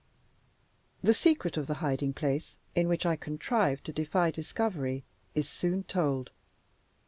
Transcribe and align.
The 1.03 1.13
secret 1.13 1.57
of 1.57 1.67
the 1.67 1.75
hiding 1.75 2.13
place 2.13 2.57
in 2.73 2.87
which 2.87 3.05
I 3.05 3.15
contrived 3.15 3.83
to 3.85 3.93
defy 3.93 4.31
discovery 4.31 5.03
is 5.35 5.47
soon 5.47 5.83
told. 5.83 6.31